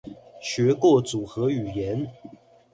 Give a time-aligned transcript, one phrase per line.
[0.41, 2.09] 學過組合語言